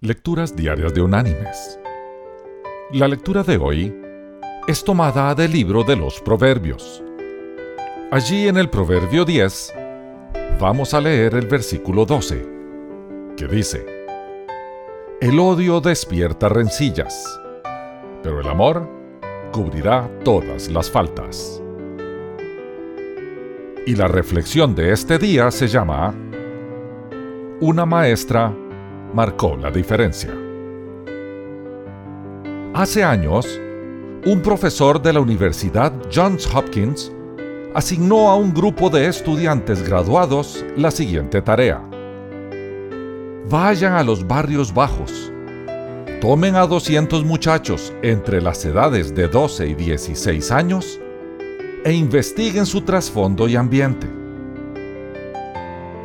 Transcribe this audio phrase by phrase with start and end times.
[0.00, 1.80] Lecturas Diarias de Unánimes.
[2.92, 3.92] La lectura de hoy
[4.68, 7.02] es tomada del libro de los Proverbios.
[8.12, 9.74] Allí en el Proverbio 10
[10.60, 12.46] vamos a leer el versículo 12,
[13.36, 13.84] que dice,
[15.20, 17.40] El odio despierta rencillas,
[18.22, 18.88] pero el amor
[19.50, 21.60] cubrirá todas las faltas.
[23.84, 26.14] Y la reflexión de este día se llama
[27.60, 28.54] Una maestra
[29.14, 30.34] marcó la diferencia.
[32.74, 33.46] Hace años,
[34.26, 37.12] un profesor de la Universidad Johns Hopkins
[37.74, 41.82] asignó a un grupo de estudiantes graduados la siguiente tarea.
[43.48, 45.32] Vayan a los barrios bajos,
[46.20, 51.00] tomen a 200 muchachos entre las edades de 12 y 16 años
[51.84, 54.18] e investiguen su trasfondo y ambiente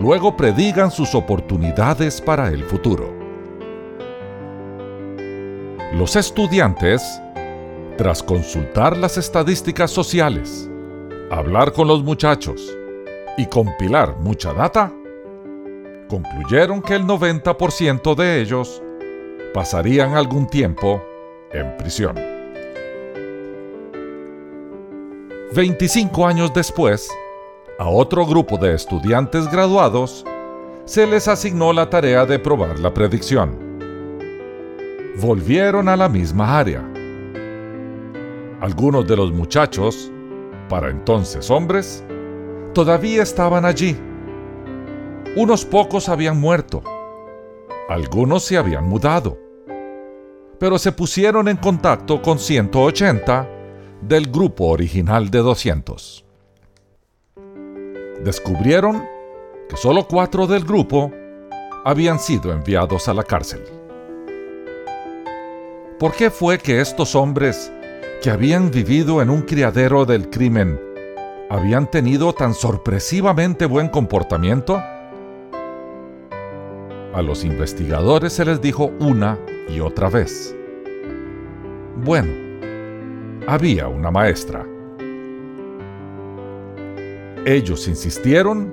[0.00, 3.12] luego predigan sus oportunidades para el futuro.
[5.92, 7.20] Los estudiantes,
[7.98, 10.70] tras consultar las estadísticas sociales,
[11.30, 12.74] hablar con los muchachos
[13.36, 14.90] y compilar mucha data,
[16.08, 18.82] concluyeron que el 90% de ellos
[19.52, 21.02] pasarían algún tiempo
[21.52, 22.16] en prisión.
[25.52, 27.10] 25 años después,
[27.80, 30.26] a otro grupo de estudiantes graduados
[30.84, 33.56] se les asignó la tarea de probar la predicción.
[35.18, 36.86] Volvieron a la misma área.
[38.60, 40.12] Algunos de los muchachos,
[40.68, 42.04] para entonces hombres,
[42.74, 43.96] todavía estaban allí.
[45.34, 46.82] Unos pocos habían muerto.
[47.88, 49.38] Algunos se habían mudado.
[50.58, 53.48] Pero se pusieron en contacto con 180
[54.02, 56.29] del grupo original de 200
[58.24, 59.04] descubrieron
[59.68, 61.12] que solo cuatro del grupo
[61.84, 63.62] habían sido enviados a la cárcel.
[65.98, 67.72] ¿Por qué fue que estos hombres
[68.22, 70.80] que habían vivido en un criadero del crimen
[71.48, 74.82] habían tenido tan sorpresivamente buen comportamiento?
[77.12, 79.38] A los investigadores se les dijo una
[79.68, 80.54] y otra vez.
[81.96, 82.32] Bueno,
[83.46, 84.64] había una maestra
[87.46, 88.72] ellos insistieron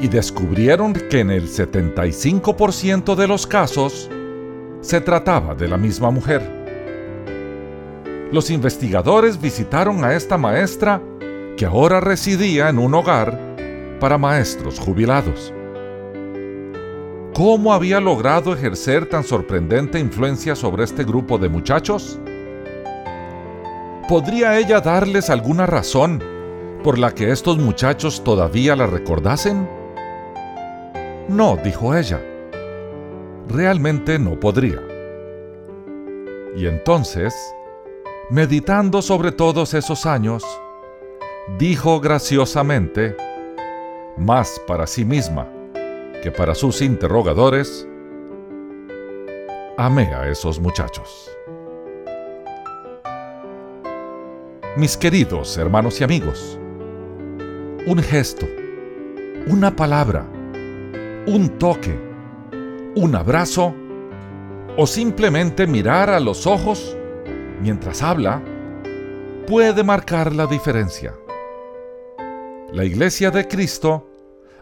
[0.00, 4.10] y descubrieron que en el 75% de los casos
[4.80, 6.42] se trataba de la misma mujer.
[8.32, 11.00] Los investigadores visitaron a esta maestra
[11.56, 13.38] que ahora residía en un hogar
[14.00, 15.52] para maestros jubilados.
[17.34, 22.18] ¿Cómo había logrado ejercer tan sorprendente influencia sobre este grupo de muchachos?
[24.08, 26.22] ¿Podría ella darles alguna razón
[26.82, 29.68] por la que estos muchachos todavía la recordasen?
[31.28, 32.20] No, dijo ella.
[33.48, 34.80] Realmente no podría.
[36.56, 37.34] Y entonces,
[38.30, 40.44] meditando sobre todos esos años,
[41.58, 43.16] dijo graciosamente,
[44.16, 45.48] más para sí misma
[46.22, 47.88] que para sus interrogadores,
[49.76, 51.30] amé a esos muchachos.
[54.76, 56.58] Mis queridos hermanos y amigos,
[57.86, 58.46] un gesto,
[59.48, 60.24] una palabra,
[61.26, 61.98] un toque,
[62.94, 63.74] un abrazo
[64.76, 66.96] o simplemente mirar a los ojos
[67.60, 68.40] mientras habla
[69.48, 71.12] puede marcar la diferencia.
[72.72, 74.08] La iglesia de Cristo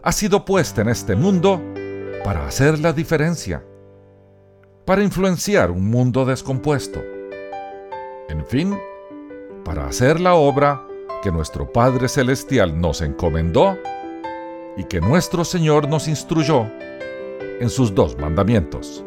[0.01, 1.61] ha sido puesta en este mundo
[2.23, 3.63] para hacer la diferencia,
[4.83, 6.99] para influenciar un mundo descompuesto.
[8.29, 8.75] En fin,
[9.63, 10.87] para hacer la obra
[11.21, 13.77] que nuestro Padre Celestial nos encomendó
[14.77, 16.65] y que nuestro Señor nos instruyó
[17.59, 19.03] en sus dos mandamientos.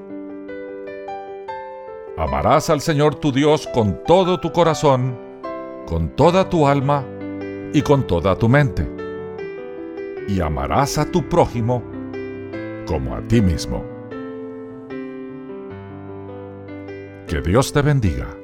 [2.16, 5.19] Amarás al Señor tu Dios con todo tu corazón,
[5.86, 7.04] con toda tu alma
[7.72, 8.88] y con toda tu mente.
[10.28, 11.82] Y amarás a tu prójimo
[12.86, 13.84] como a ti mismo.
[17.27, 18.43] Que Dios te bendiga.